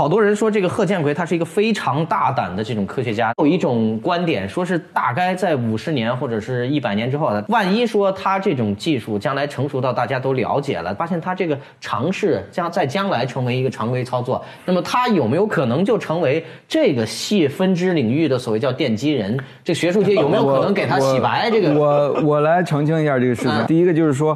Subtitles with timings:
[0.00, 19.38] 好多人说这个贺建奎他是一个非常大胆的这种科学家，有一种观点说是大概在五十年或者是一百年之后，万一说他这种技术将来成熟到大家都了解了，发现他这个尝试将在将来成为一个常规操作，那么他有没有可能就成为这个细分支领域的所谓叫奠基人？
[19.62, 21.50] 这学术界有没有可能给他洗白？
[21.50, 23.66] 这个我我来澄清一下这个事情。
[23.66, 24.34] 第一个就是说，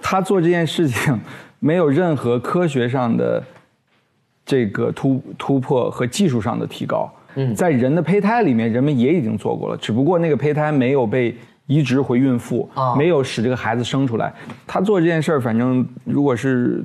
[0.00, 1.20] 他做这件事情
[1.58, 3.42] 没有任何科学上的。
[4.50, 11.32] 这个突突破和技术上的提高，嗯，在人的胚胎里面，人们也已经做过了，只不过那个胚胎没有被
[11.68, 14.34] 移植回孕妇，啊，没有使这个孩子生出来。
[14.66, 16.84] 他做这件事儿，反正如果是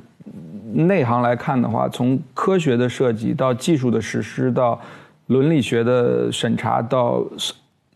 [0.74, 4.80] 内行来看的话，从科学的设计到技术的实施到
[5.26, 7.20] 伦理学的审查，到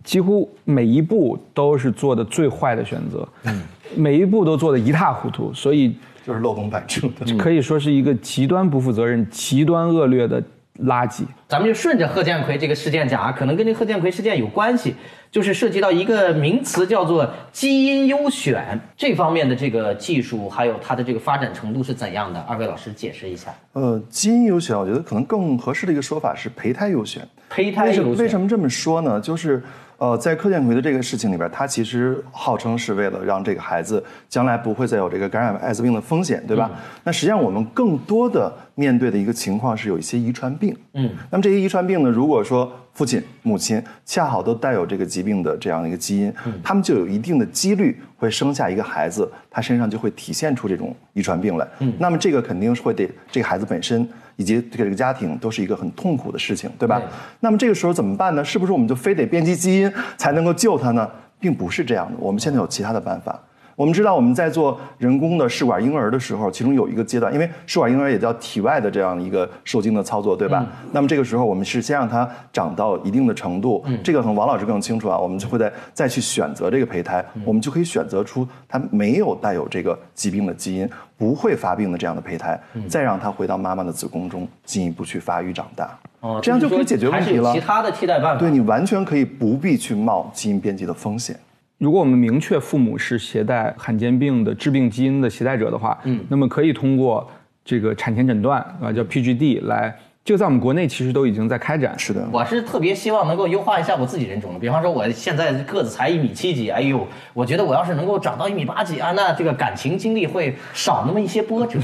[0.02, 3.62] 几乎每一步都是做的最坏的选择，嗯，
[3.94, 5.94] 每一步都做的一塌糊涂，所以。
[6.26, 10.42] 就是漏洞百出的，可以说是一个极端不负责任、极端恶劣的
[10.84, 11.22] 垃圾。
[11.48, 14.94] 咱们就顺着贺建奎这个事件讲啊，可能跟这贺建奎事件有关系，
[15.30, 22.40] 就是涉及到一个名词叫做基因优选这方面的这个技术，还有它的这个发展程度是怎样的？
[22.40, 23.54] 二位老师解释一下。
[23.72, 27.26] 呃，基因优选，我觉得可能更合适的一个说法是胚胎优选。
[27.48, 29.20] 胚胎优选为什么这么说呢？
[29.20, 29.62] 就是。
[30.00, 36.70] 呃，在柯建奎的这个事情里边，他其实号称是为了让这个孩子将来不会再有这个感染艾滋病的风险，对吧？
[37.04, 40.74] 那实际上我们更多的面对的一个情况是有一些遗传病。
[40.94, 51.68] 嗯，那么这些遗传病呢，如果说父亲、母亲恰好都带有这个疾病的这样一个基因，他们就有一定的几率会生下一个孩子，他身上就会体现出这种遗传病来。
[51.80, 54.08] 嗯，那么这个肯定是会对这个孩子本身。
[54.40, 57.02] 以及这个家庭都是一个很痛苦的事情，对吧？
[57.40, 58.42] 那么这个时候怎么办呢？
[58.42, 61.06] 是不是我们就非得编辑基因才能够救他呢？
[61.38, 63.38] 并不是这样的，我们现在有其他的办法。
[63.80, 70.66] 我们知道我们在做人工的试管婴儿的时候，其中有一个阶段，因为试管婴儿也叫体外的这样一个受精的操作，对吧？
[70.92, 75.18] 那么这个时候我们是先让它长到一定的程度，这个可能王老师更清楚啊。
[75.18, 85.88] 我们就会再再去选择这个胚胎，我们就可以选择出它没有带有这个疾病的基因，不会发病的这样的胚胎，再让它回到妈妈的子宫中进一步去发育长大。
[86.20, 87.50] 哦，这样就可以解决问题了。
[87.54, 91.34] 其他的替代办法，对你完全可以不必去冒基因编辑的风险。
[91.80, 97.26] 如果我们明确父母是携带罕见病的致病基因的携带者的话，嗯，那么可以通过
[97.64, 101.98] 这个产前诊断啊，叫 PGD 来，就在我们国内其实都已经在开展。
[101.98, 104.60] 是的，我是特别希望能够优化一下我自己人种的。
[104.60, 111.80] 比方说我现在个子才一米七几，哎呦，我觉得我要是能够长到一米八几啊，那这个感情经历会少那么一些波折。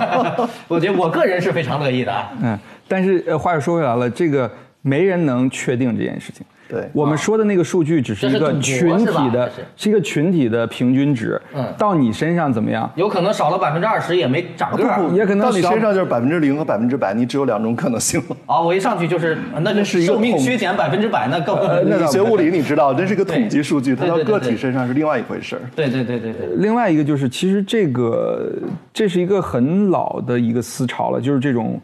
[0.66, 2.32] 我觉得我个人是非常乐意的啊。
[2.42, 2.58] 嗯，
[2.88, 6.46] 但是呃，话又说回来了，这个没人能确定这件事情。
[6.68, 11.40] 对，我们说的那个数据只是一个群体的，是一个群体的平均值。
[11.54, 12.90] 嗯，到你身上怎么样？
[12.96, 18.20] 有可能少了百分之二十也没长个儿，也可能到你身上就是百分之零和百分之百，你只有两种可能性。
[18.46, 21.56] 啊，我一上去就是，那就是寿命削减百分之百，那更
[21.88, 25.62] 那学物理你知道，这是个统计数据，它到个体身上是另外一回事儿。
[25.74, 26.48] 对对对对对。
[26.56, 28.52] 另外一个就是，其实这个
[28.92, 31.80] 这是一个很老的一个思潮了，就是这种。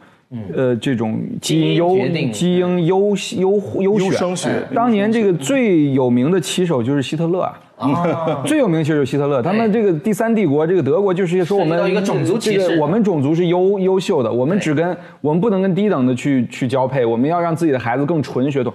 [0.54, 1.98] 呃，这种基因优
[2.32, 4.34] 基因优优优选。
[4.34, 7.40] 学，当年这个最有名的棋手就是希特勒
[7.76, 9.42] 啊， 最有名的其实就是希特勒。
[9.42, 18.72] 他们这个第三帝国，这个德国就是说我们一个种族歧视，我们种族是优优秀的，我们只跟我们不能跟低等的去去交配，我们要让自己的孩子更纯血统。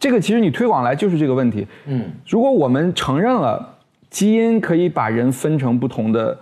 [0.00, 1.66] 这个其实你推广来就是这个问题。
[1.86, 3.76] 嗯，如果我们承认了
[4.08, 6.38] 基因可以把人分成不同的。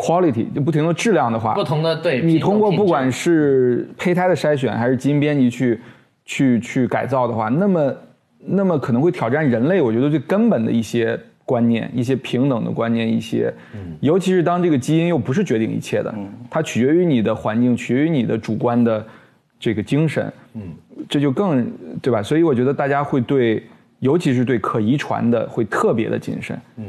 [0.00, 5.78] Quality 就不停的质量的话，不同的对，你通过不管是胚胎的筛选还是基因编辑去
[6.24, 7.94] 去去改造的话，那么
[8.46, 19.06] 那么可能会挑战人类，我觉得最根本的一些观念，一些平等的观念，一些，嗯，尤其是当这个基因又不是决定一切的，嗯，它取决于你的环境，取决于你的主观的
[19.58, 20.62] 这个精神，嗯，
[21.10, 22.22] 这就更对吧？
[22.22, 23.62] 所以我觉得大家会对，
[23.98, 26.84] 尤其是对可遗传的会特别的谨慎，嗯，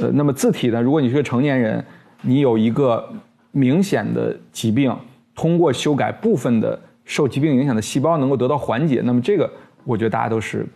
[0.00, 0.80] 呃，那么字体呢？
[0.80, 1.84] 如果你是个成年人。
[2.22, 3.08] 你有一个
[3.52, 4.94] 明显的疾病，
[5.34, 9.48] 通过修改部分的受疾病影响的细胞能够得到缓解，那么这个
[9.84, 10.66] 我觉得大家都是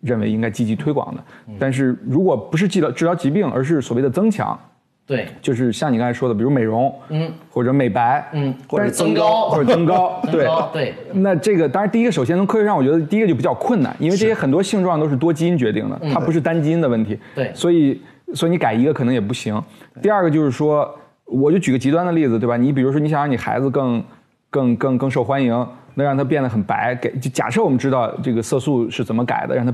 [0.00, 1.22] 认为应该积极推广的。
[1.58, 4.58] 但是如果不是治疗治疗疾病，而是所谓的增强，
[5.06, 10.48] 对，就是像你刚才说的，比如美容，嗯，或者美白，嗯，或者增高，或者增高， 对。
[10.72, 10.94] 对。
[11.12, 18.00] 那这个当然第一个，首先从科学上，我觉得第一个就比较困难，因为这些很多性状都是多基因决定的，它不是单基因的问题，对，所以。
[18.32, 19.60] 所以你改一个可能也不行。
[20.00, 20.92] 第二个就是说，
[21.24, 22.56] 我就举个极端的例子，对吧？
[22.56, 24.02] 你比如说，你想让你孩子更、
[24.50, 25.52] 更、更、更受欢迎，
[25.94, 29.72] 能让他变得很白，给就假设我们知道这个色素是怎么改的，让他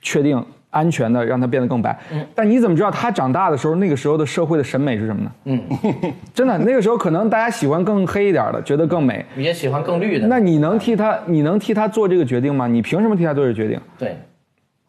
[0.00, 1.98] 确定安全的让他变得更白。
[2.34, 5.30] 但你怎么知道他长大的时候，那个时候的社会的审美是什么呢？
[5.44, 5.62] 嗯，
[6.34, 9.24] 真的，那个时候可能大家喜欢更黑一点的，觉得更美。
[9.36, 10.26] 也喜欢更绿的。
[10.28, 12.66] 那你能替他，你能替他做这个决定吗？
[12.66, 13.80] 你凭什么替他做这个决定？
[13.98, 14.16] 对，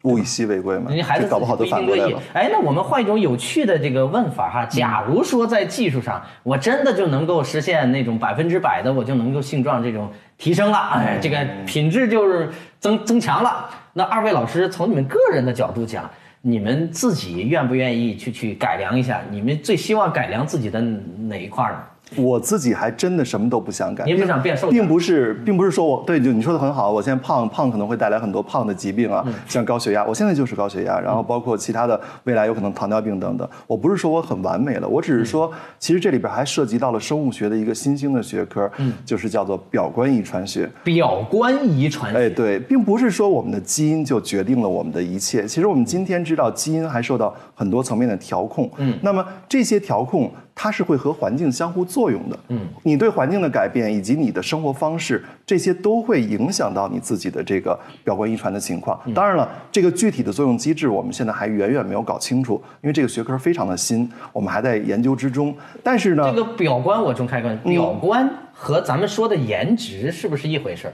[0.03, 2.21] 物以稀为贵嘛，人家孩子搞不好都反过来了。。
[2.33, 12.49] 哎，那我们换一种有趣的这个问法哈，假如说在技术上，我真的就能够实现那种百分之百的，我就能够性状这种提升了，哎，这个品质就是
[12.79, 13.69] 增增强了。
[13.93, 16.09] 那二位老师从你们个人的角度讲，
[16.41, 19.21] 你们自己愿不愿意去去改良一下？
[19.31, 21.77] 你们最希望改良自己的哪一块呢？
[22.15, 33.47] 我自己还真的什么都不想改，您不想变瘦并不是，并不是说我对，就你说的很好，我现在胖胖可能会带来很多胖的疾病啊，像高血压，我现在就是高血压，然后包括其他的未来有可能糖尿病等等。
[33.67, 38.71] 我不是说我很完美了，我只是说，其实这里边还涉及到了生物学的一个新兴的学科，
[39.05, 40.69] 就是叫做表观遗传学。
[40.83, 42.17] 表观遗传学。
[42.17, 45.45] 哎，对，并不是说我们的基因就决定了我们的一切。
[45.45, 48.69] 其实我们今天知道，基因还受到很多层面的调控。
[48.77, 52.39] 嗯，那么这些调控它是会和环境相互作用的。
[52.47, 58.99] 嗯，你对环境的改变以及你的生活方式，这些都会影响到你自己的这个表观遗传的情况。
[59.13, 65.55] 当然了，这个具体的作用机制我们现在还远远没有搞清楚，因为这个学科非常的新，我们还在研究之中。
[65.83, 70.93] 但是呢，这个表观我中开个问，嗯表观和咱们说的颜值是不是一回事儿？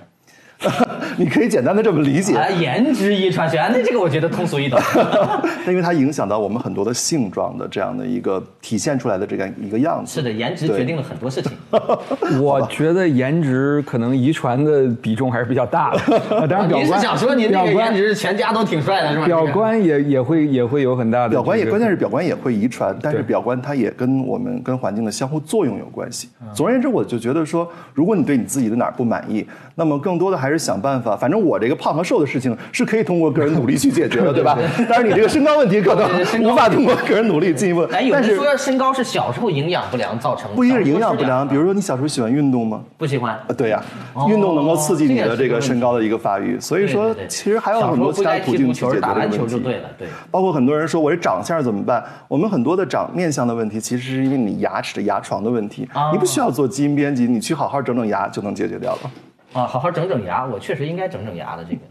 [1.18, 2.36] 你可以简单的这么理解。
[2.36, 4.80] 啊，颜值遗传学，啊那这个我觉得通俗易懂。
[5.66, 10.14] 但因为它影响到我们很多的性状的这样的一个体现出来的这样一个样子。
[10.14, 11.52] 是的，颜值决定了很多事情。
[12.42, 16.00] 我觉得颜值可能遗传的比重还是比较大的。
[16.36, 19.26] 啊当然，表您是想说您这表观个颜值全家都挺帅的是吧？
[19.26, 26.30] 表这个观也也会也会有很大的表观也关键是表观也会遗传，但是表观它也跟我们跟环境的相互作用有关系。
[26.42, 29.44] 嗯总而言之，我就觉得说，如果你对你自己的哪儿不满意，
[29.74, 31.16] 那么更多的还是想办法。
[31.16, 34.58] 反正我这个胖和瘦的事情是可以通过个人努力去解决的，对吧？
[34.90, 37.82] 当然，你这个身高问题可能无法通过个人努力进一步。
[37.92, 42.82] 哎，有但是人说身高是小时候营养不良造成的，不一定是营养不良，比如说你小时候喜欢运动吗？
[42.98, 43.40] 不喜欢。
[43.48, 43.82] 呃，对呀、
[44.14, 49.02] 哦运动能够刺激你的这这个身高的一个发育，所以说其实还有很多其他途径去解决这个问题。
[49.02, 52.04] 打篮球就对了对包括很多人说我这长相怎么办？
[52.28, 59.12] 我们很多的长面相的问题，其实是因为你牙齿的牙床的问题，啊你不需要做基因编辑，你去好好整整牙就能解决掉了。
[59.54, 61.82] 啊，好好整整牙，我确实应该整整牙的这个。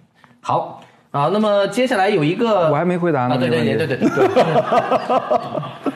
[0.40, 0.80] 好
[1.12, 4.08] 啊，那么接下来有一个，我还没回答呢啊，对对对对对对，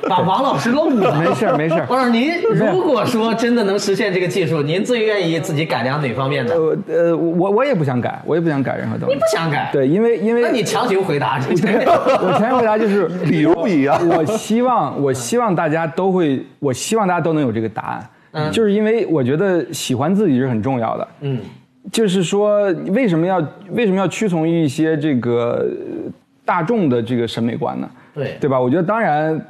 [0.09, 1.19] 把王老师漏了。
[1.19, 6.55] 没事儿没事儿王老师，您如果说真的能实现这个技术，您最愿意自己改良哪方面的？
[6.55, 9.27] 呃呃，我我也不想改，我也不想改任何东西你不。
[9.33, 13.99] 想改？，对，因为因为那你强行回答， 我强行回答就是理由不一样。
[14.11, 18.07] 我希望，我希望大家都会，我希望大家都能有这个答案，
[18.37, 21.09] 嗯就是因为我觉得喜欢自己是很重要的。
[21.23, 21.41] 嗯，
[21.91, 25.67] 就是说，为什么要为什么要屈从于一些这个
[26.07, 26.13] 呃
[26.45, 27.89] 大众的这个审美观呢？
[28.15, 28.61] 对对吧？
[28.61, 29.41] 我觉得当然，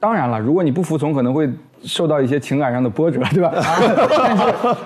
[0.00, 1.48] 当然了，如果你不服从，可能会
[1.84, 3.52] 受到一些情感上的波折，对吧？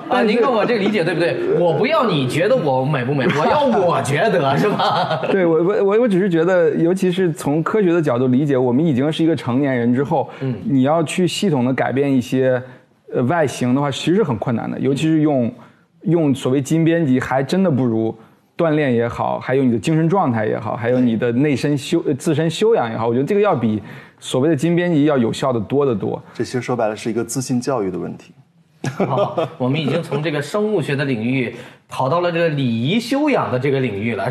[0.09, 1.37] 啊， 您看我这个理解对不对？
[1.59, 5.21] 我不要你觉得我美不美，我要 我觉得是吧？
[5.31, 12.63] 对我我我我只是觉得，尤其是从科学的角度理解，我们已经是一个成年人之后，嗯，你要去系统的改变一些
[13.13, 15.53] 呃外形的话，其实是很困难的，尤其是用
[16.03, 18.15] 用所谓基因编辑，还真的不如
[18.57, 23.83] 锻炼也好，还有你的精神状态也好，还有你的内身修呃自身修养也好，我觉得这个要比
[24.19, 26.23] 所谓的基因编辑要有效的多得多。
[26.33, 28.33] 这其实说白了是一个自信教育的问题。
[28.99, 31.55] 好， 我们已经从这个生物学的领域
[31.89, 34.31] 跑到了这个礼仪修养的这个领域了。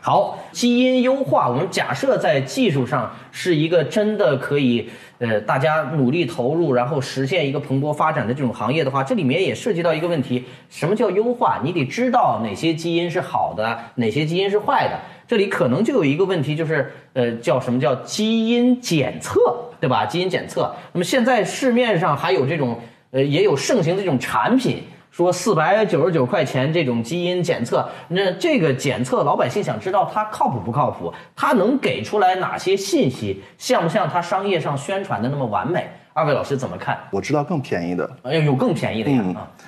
[0.00, 4.88] 好，基因优化，我们假设在技术上是一个真的可以，
[5.18, 11.60] 呃，大家努力投入，然后实现一个蓬勃发展的这种行业的话，这里面也涉及到一个问题：什么叫优化？
[11.62, 14.98] 你得知道哪些基因是好的，哪些基因是坏的。
[15.26, 19.40] 这里可能就有一个问题，就是呃，叫什么叫基因检测，
[19.80, 20.06] 对吧？
[20.06, 20.74] 基因检测。
[20.92, 22.78] 那么现在市面上还有这种。
[23.10, 35.90] 呃，也有盛行的这种产品，说四百九十九块钱这种基因检测，那这个检测老百姓想知道它靠谱不靠谱，它能给出来哪些信息，像不像它商业上宣传的那么完美？
[36.18, 36.98] 二位老师怎么看？
[37.12, 39.22] 我知道更便宜的，哎呦，有更便宜的呀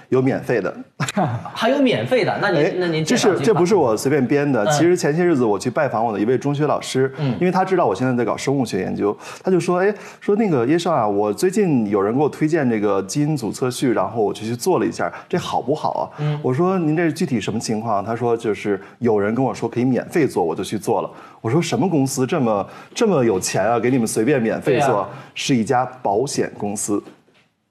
[0.09, 0.75] 有免费的。
[1.55, 4.65] 还有免费的，那您那您这是这不是我随便编的。
[4.65, 16.03] 嗯其实前些日子我去拜访我的一位中学老师，嗯因为他知道我现在在搞生物学研究，他就说，哎，说那个叶少啊，我最近有人给我推荐这个基因组测序，然后我就去做了一下，这好不好啊？
[16.19, 18.05] 嗯我说您这具体什么情况？
[18.05, 21.11] 他说就是有人跟我说可以免费做，我就去做了。
[21.41, 24.99] 我说什么公司这么这么有钱啊，给你们随便免费做？
[24.99, 27.03] 啊是一家保险公司。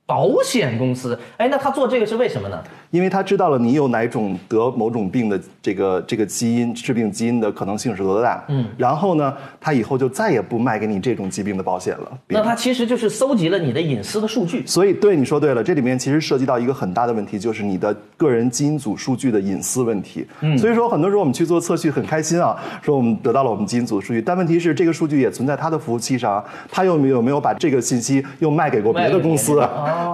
[0.05, 2.63] 保险公司，哎，那他做这个是为什么呢？
[2.91, 12.19] 因为他知道了你有哪种得某种病的这个这个基因致病基因的可能性是多大，嗯，然后呢，他以后就再也不卖给你这种疾病的保险了。
[12.27, 14.65] 那他其实就是搜集了你的隐私的数据。
[14.65, 20.25] 所以，对你说对了，这里面其实涉及到一个很大的问题，就是你的个人基因组数据的隐私问题。
[20.41, 29.49] 嗯，所以说很多时候我们去做测序很开心啊，说我们得到了我们基因组数据，但问题是这个数据也存在他的服务器上，他又有没有把这个信息又卖给过别的公司？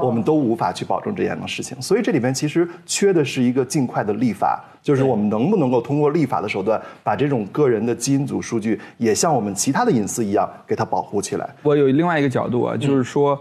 [0.01, 1.79] 我们都无法去保证这样的事情。
[1.81, 11.49] 所以这里面其实缺的是一个尽快的立法，就是我们能不能够通过立法的手段，把这种个人的基因组数据也像我们其他的隐私一样给它保护起来。
[11.63, 13.39] 我有另外一个角度啊，就是说。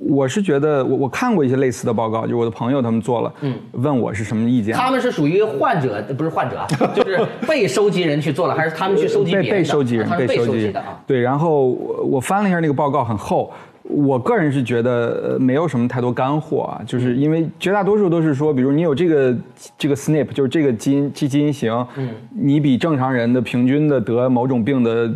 [0.00, 4.72] 我是觉得，我我看过一些类似的报告，就是我的朋友他们做了，嗯，问我是什么意见。
[4.72, 9.50] 他们是属于患者，不是患者， 就是被收集人去做了，还是他们去收集别人？
[9.50, 11.02] 被被收集人，被收集的啊。
[11.04, 11.70] 对，然后
[12.04, 13.52] 我翻了一下那个报告，很厚。
[13.88, 19.36] 我个人是觉得没有什么太多干货啊，就是因为绝大多数都是说，比如你有这个
[19.76, 25.10] 这个 SNP，就是这个基因基基因型，嗯，你比正常人的平均的得某种病的。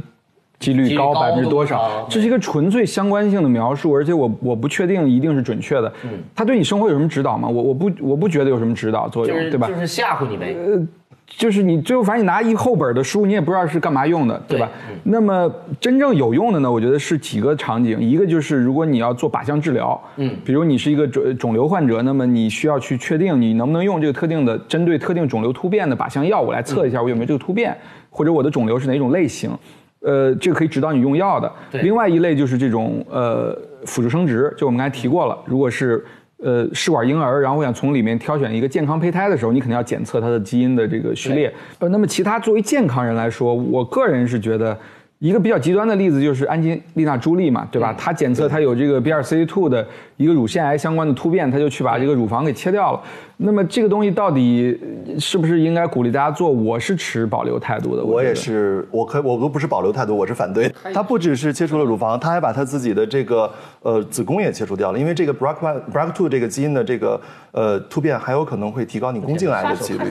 [0.59, 2.07] 几率高百分之多少？
[2.09, 5.93] 这是一个纯粹相关性的描述，而且我我不确定一定是准确的。
[6.05, 7.49] 嗯，他对你生活有什么指导吗？
[7.49, 9.67] 我我不我不觉得有什么指导作用，对吧？
[9.67, 10.55] 就是吓唬你呗。
[10.57, 10.81] 呃，
[11.37, 14.69] 就是你最后反正你拿一厚本的书，你也不知道是干嘛用的，对吧？
[15.03, 16.71] 那么真正有用的呢？
[16.71, 27.77] 我觉得是几个场景，一个就是如果你要做靶向治疗，嗯，比如你是一个肿肿瘤患者，那么你需要去确定你能不能用这个特定的针对特定肿瘤突变的靶向药物来测一下我有没有这个突变，
[28.11, 29.51] 或者我的肿瘤是哪种类型。
[30.05, 31.51] 呃，这个可以指导你用药的。
[31.83, 35.39] 另外一类就是这种呃辅助生殖，就我们刚才提过了。
[35.47, 36.05] 如果是
[36.43, 41.53] 呃试管婴儿，然后我想从里面挑选一个健康胚胎的时候，你肯定要检测它的基因的这个序列。
[41.79, 44.77] 呃，那么其他作为健康人来说，我个人是觉得。
[45.19, 47.95] 一个比较极端的例子就是安吉丽娜·朱莉嘛，对吧？
[47.97, 53.01] 她检测她有这个 BRCA2 的一个乳腺癌相关的突变，她就去把这个乳房给切掉了。
[53.45, 54.79] 那么这个东西到底
[55.19, 56.51] 是不是应该鼓励大家做？
[56.51, 58.05] 我是持保留态度的。
[58.05, 60.73] 我也是，我可我都不是保留态度，我是反对。
[60.95, 67.21] 他不只是切除了乳房，他还把他自己的这个呃子宫也切除掉了，因为这个 BRCA BRCA2 这个基因的这个
[67.51, 70.05] 呃突变还有可能会提高你宫颈癌的几率。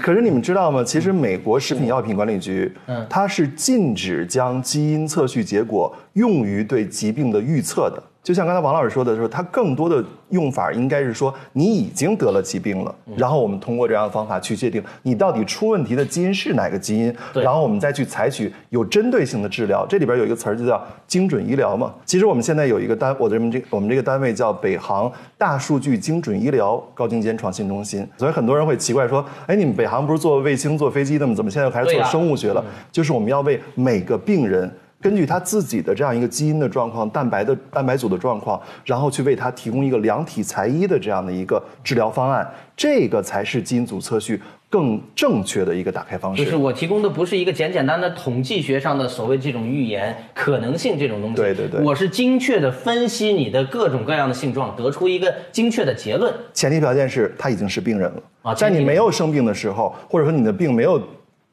[0.00, 0.84] 可是你们知道吗？
[0.84, 2.72] 其实美国食品药品管理局，
[3.10, 8.02] 它是禁止将基因测序结果用于对疾病的预测的。
[8.26, 19.86] 就像刚才王老师说的时候，它更多的用法应该是说，你已经得了疾病了，然后我们通过这样的方法去界定你到底出问题的基因是哪个基因，然后我们再去采取有针对性的治疗。
[19.86, 21.94] 这里边有一个词儿就叫精准医疗嘛。
[22.04, 28.04] 其实我们现在有一个单，我们这我们这个单位叫北航大数据精准医疗高精尖创新中心。
[28.16, 31.32] 所以很多人会奇怪说，哎，你们北航不是做卫星、坐飞机的吗？
[31.32, 32.64] 怎么现在又开始做生物学了？
[32.90, 34.68] 就是我们要为每个病人。
[35.06, 42.44] 根据他自己的这样一个基因的状况、蛋白的蛋白组的状况，然后去为他提供一个量体裁衣的这样的一个治疗方案，
[42.76, 46.44] 这个才是基因组测序更正确的一个打开方式。
[46.44, 51.36] 就是我提供的不是一个简简单的统计学上的所谓这种预言可能性这种东西。
[51.36, 56.34] 对对对，我是精确的分析你的各种各样的性状，得出一个精确的结论。
[56.52, 61.00] 前提条件是他已经是病人了啊，在你没有生病的时候，或者说你的病没有。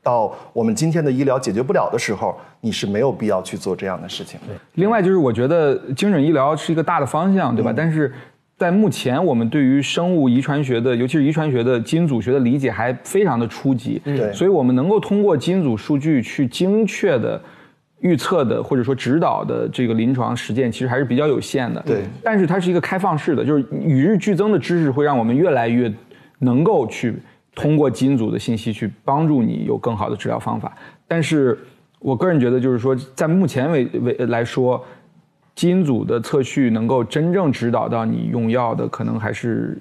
[0.03, 4.39] 到我们今天的医疗解决不了的时候，你是没有必要去做这样的事情。
[4.45, 7.74] 对，另外就是我觉得精准医疗是一个大的方向，对吧？
[7.75, 8.13] 但是
[8.57, 14.00] 在目前我们对于生物遗传学的，尤其是遗传学的基因组学的理解还非常的初级。
[14.03, 17.41] 对，所以我们能够通过基因组数据去精确的
[18.01, 21.81] 预测的或者说指导的这个临床实践，其实还是比较有限的。
[21.86, 25.91] 对，但是它是一个开放式的，就是与日俱增的知识会让我们越来越
[26.39, 27.15] 能够去。
[27.55, 30.75] 通过基因组的信息去帮助你有更好的治疗方法，
[31.07, 31.57] 但是
[32.00, 34.83] 我个人觉得，就是说，在目前为为来说，
[35.55, 39.77] 基因组的测序能够真正指导到你用药的，可能还是。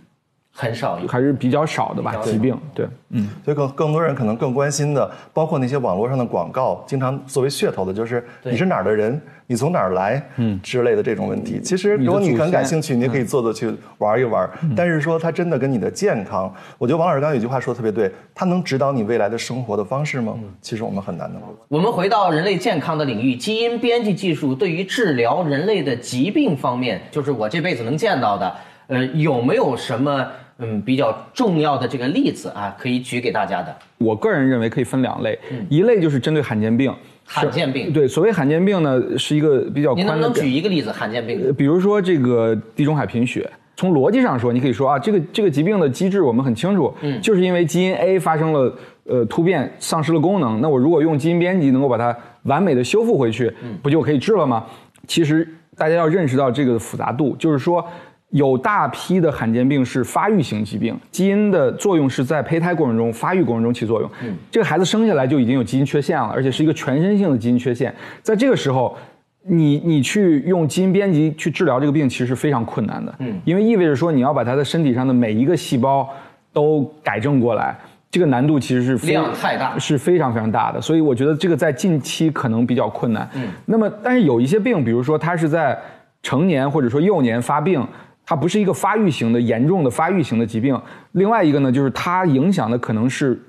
[0.54, 2.14] 很少，还是比较少的吧。
[2.16, 11.58] 疾病，对，嗯，所以更更多人可能更关心的，包括那些网络上的广告，经常作为噱头的，就是你是哪儿的人，你从哪儿来，嗯之类的这种问题。
[11.62, 14.48] 其实如果你很感兴趣，你可以做做去玩一玩。
[14.76, 20.34] 但是说它真的跟你的健康，我觉得王老师刚刚有句话说的特别对，它能指导你未来的生活的方式吗？
[20.60, 21.40] 其实我们很难的。
[21.68, 28.54] 我们回到人类健康的领域，基因编辑技术对于治疗人类的疾病方面，就是我这辈子能见到的，
[28.88, 30.26] 呃，有没有什么？
[30.62, 33.76] 嗯，比较重要的这个例子啊，可以举给大家的。
[33.98, 35.38] 我个人认为可以分两类，
[35.68, 36.94] 一类就是针对罕见病。
[37.24, 39.94] 罕见病对，所谓罕见病呢，是一个比较。
[39.94, 40.90] 您能不能举一个例子？
[40.90, 43.48] 罕见病，比如说这个地中海贫血。
[43.74, 50.60] 从逻辑上说，你可以说啊，这个这个疾病的机制我们很清楚，嗯，就是因为基因 A 发生了呃突变，丧失了功能。
[50.60, 53.50] 那我如果用基因编辑能够把它完美的修复回去，
[53.82, 54.66] 不就可以治了吗？
[55.06, 57.84] 其实大家要认识到这个复杂度，就是说。
[58.32, 64.10] 有大批的罕见病是发育型疾病，基因的作用是在胚胎过程中、发育过程中起作用。
[64.22, 67.94] 嗯，这个孩子生下来就已经有基因缺陷了，而且是一个全身性的基因缺陷。
[68.22, 68.96] 在这个时候，
[69.44, 73.14] 你你去用基因编辑去治疗这个病，其实是非常困难的。
[73.18, 76.08] 嗯，因为意味着说你要把他的身体上的每一个细胞
[76.54, 77.78] 都改正过来，
[78.10, 80.80] 这个难度其实是非量太大是非常非常大的。
[80.80, 83.28] 所以我觉得这个在近期可能比较困难。
[83.34, 85.78] 嗯，那么但是有一些病，比如说它是在
[86.22, 87.86] 成年或者说幼年发病。
[88.24, 90.80] 它不是一个发育型的严重的发育型的疾病，
[91.12, 93.40] 另外一个呢，就是它影响的可能是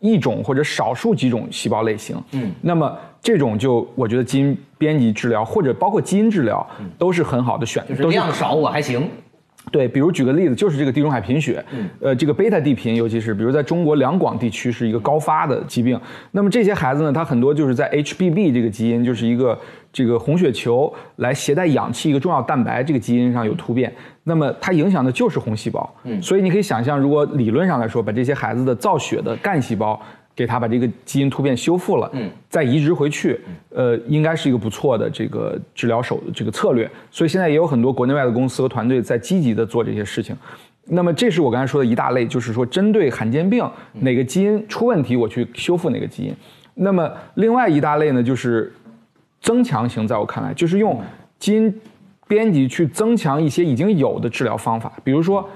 [0.00, 2.16] 一种或者少数几种细胞类型。
[2.32, 6.66] 嗯，那么这种就我觉得基因编辑治疗或者包括基因治疗
[6.98, 9.08] 都是很好的选，就是量少我还行。
[9.70, 11.64] 对，比如举个例子，就是这个地中海贫血，
[12.00, 15.98] 呃，这个贝塔地贫，尤其是比如在中国两广地区是一个高发的疾病。
[16.32, 19.58] 那么这些孩子呢，他很多就是在 HBB 这个基因，就是一个
[19.92, 23.92] 这个红血球来携带氧气一个重要蛋白这个基因上有突变。
[24.24, 25.88] 那么它影响的就是红细胞。
[26.04, 30.00] 嗯，所以你可以想象，如果理论上来说，把这些孩子的造血的干细胞。
[30.34, 36.90] 给他把这个基因突变修复了，嗯，再移植回去，呃，应该是一个不错的这个治疗手这个策略。
[37.10, 40.34] 所以现在也有很多国内外的公司和团队在积极的做这些事情。
[40.86, 43.64] 那么这是我刚才说的一大类，就是说针对罕见病
[44.00, 46.34] 哪个基因出问题，我去修复哪个基因。
[46.74, 48.72] 那么另外一大类呢，就是
[49.40, 50.98] 增强型，在我看来，就是用
[51.38, 51.80] 基因
[52.26, 55.48] 编辑去增强一些已经有的治疗方法，比如说。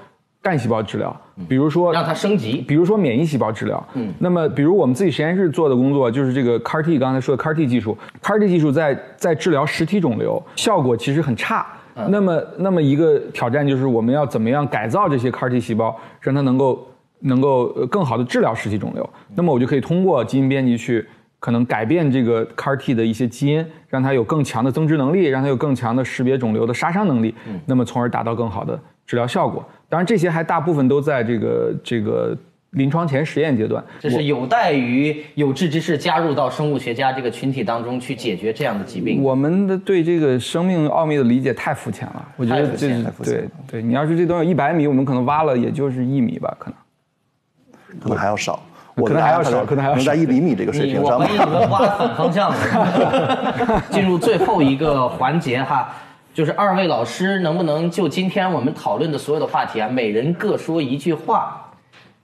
[0.46, 3.84] 干细胞治疗，比如说让它升级，比如说免疫细胞治疗。
[3.94, 11.66] 嗯，那么比如我们自己实验室做的工作，就是这个 CAR T，刚才说的 CAR T 技术，CAR T 技术在在治疗实体肿瘤效果其实很差。
[12.08, 16.86] 那么，那么一个挑战就是我们要怎么样改造这些 CAR T 细胞，让它能够
[17.18, 19.10] 能够更好的治疗实体肿瘤。
[19.34, 21.04] 那么我就可以通过基因编辑去
[21.38, 27.34] 可能改变这个 CAR T 的一些基因，让它有更强的增殖能力，让它有更强的识别肿瘤的杀伤能力。
[27.66, 29.64] 那么从而达到更好的治疗效果。
[29.88, 32.36] 当然，这些还大部分都在这个这个
[32.70, 39.22] 临床前实验阶段，这是有待于有志之士加入到生物学家这个群体当中去解决这样的疾病。
[39.22, 43.82] 我们的对这个生命奥秘的理解太肤浅了，我觉得这是对对。
[43.82, 48.60] 你要是这东西一百米，我们可能挖了也就是一米吧，可能可能还要少，
[49.04, 51.18] 可能还要少，可能还要在一厘米这个水平上。
[51.18, 53.82] 我怀疑你们挖反方向了。
[53.90, 55.92] 进入最后一个环节哈。
[56.32, 61.70] 就是二位老师能不能就今天我们讨论的所有的话题啊，每人各说一句话，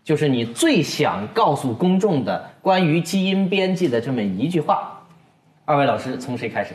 [0.04, 5.00] 就是你最想告诉公众的关于基因编辑的这么一句话。
[5.64, 6.74] 二位老师从谁开始？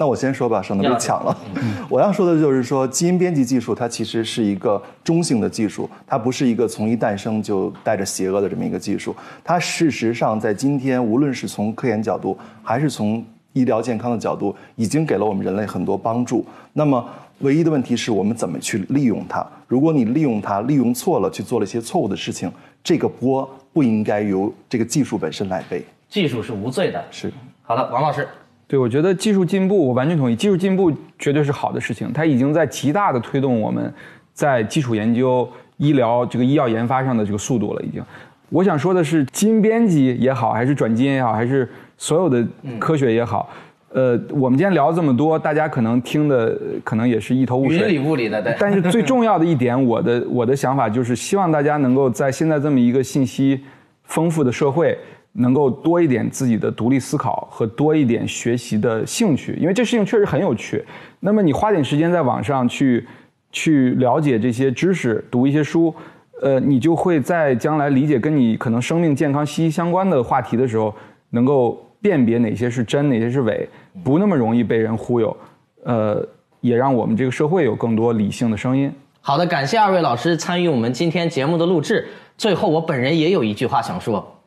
[0.00, 1.36] 那我先说吧，省得被抢了。
[1.90, 9.14] 我要说的就是说，基因编辑技术它其实是一个中性的技术，它不是一个从一诞生就带着邪恶的这么一个技术。
[9.44, 16.46] 它事实上在今天，无论是从科研角度，还是从医疗健康的角度已经给了我们人类很多帮助。
[16.72, 17.06] 那么，
[17.40, 19.46] 唯一的问题是我们怎么去利用它？
[19.68, 22.50] 如果你利用它，利用错了，去做了一些错误的事情，
[22.82, 25.84] 这个锅不应该由这个技术本身来背。
[26.08, 27.04] 技术是无罪的。
[27.10, 27.30] 是。
[27.60, 28.26] 好的，王老师。
[28.70, 30.36] 对，我觉得技术进步，我完全同意。
[30.36, 33.92] 技术进步绝对是好的事情，它已经在极大的推动我们
[34.32, 37.82] 在基础研究、医疗这个医药研发上的这个速度了。
[37.82, 38.00] 已经。
[38.48, 41.68] 我想说的是，基因编辑也好，还是转基因也好，还是。
[42.02, 42.42] 所有的
[42.78, 43.50] 科学也好，
[43.92, 48.40] 呃，我们今天聊这么多，大家可能听的可能也是一头雾水，云里雾里的。
[48.40, 48.56] 对。
[48.58, 53.60] 但是最重要的一点，我的我的想法就是，希望大家能够在现在这么一个信息
[54.04, 54.96] 丰富的社会，
[55.32, 60.84] 能够多一点自己的独立思考和多一点学习的兴趣，因为这事情确实很有趣。
[61.20, 63.06] 那么你花点时间在网上去
[63.50, 65.94] 去了解这些知识，读一些书，
[66.42, 70.94] 呃，你就会在将来理解跟你可能生命健康息息相关的话题的时候，
[71.30, 71.86] 能够。
[72.02, 73.68] 辨别哪些是真，哪些是伪，
[74.02, 75.36] 不那么容易被人忽悠，
[75.84, 76.26] 呃，
[76.62, 78.90] 也让我们这个社会有更多理性的声音。
[79.20, 82.08] 好的，感谢二位老师参与我们今天节目的录制。
[82.38, 84.39] 最后，我本人也有一句话想说，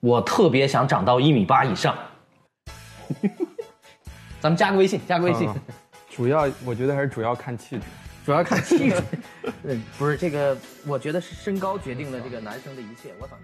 [0.00, 1.96] 我特别想长到一米八以上。
[4.40, 5.48] 咱们加个微信，加个微信。
[6.08, 7.82] 主要我觉得还是主要看气质，
[8.24, 9.02] 主要看气质。
[9.98, 13.12] 不是这个，我觉得是身高决定了这个男生的一切。
[13.20, 13.36] 我早。